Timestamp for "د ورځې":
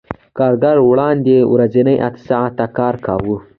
1.41-1.93